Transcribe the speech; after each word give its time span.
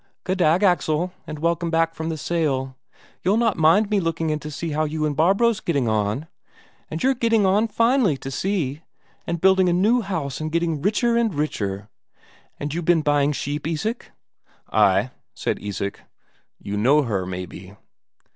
"Goddag, 0.23 0.63
Axel, 0.63 1.13
and 1.27 1.37
welcome 1.37 1.69
back 1.69 1.93
from 1.93 2.09
the 2.09 2.17
sale. 2.17 2.75
You'll 3.21 3.37
not 3.37 3.55
mind 3.55 3.91
me 3.91 3.99
looking 3.99 4.31
in 4.31 4.39
to 4.39 4.49
see 4.49 4.71
how 4.71 4.83
you 4.83 5.05
and 5.05 5.15
Barbro's 5.15 5.59
getting 5.59 5.87
on? 5.87 6.25
And 6.89 7.03
you're 7.03 7.13
getting 7.13 7.45
on 7.45 7.67
finely, 7.67 8.17
to 8.17 8.31
see, 8.31 8.81
and 9.27 9.39
building 9.39 9.69
a 9.69 9.73
new 9.73 10.01
house 10.01 10.41
and 10.41 10.51
getting 10.51 10.81
richer 10.81 11.15
and 11.17 11.31
richer! 11.35 11.87
And 12.59 12.73
you 12.73 12.81
been 12.81 13.03
buying 13.03 13.31
sheep, 13.31 13.67
Isak?" 13.67 14.11
"Ay," 14.73 15.11
said 15.35 15.59
Isak. 15.61 15.99
"You 16.57 16.77
know 16.77 17.03
her, 17.03 17.27
maybe?" 17.27 17.75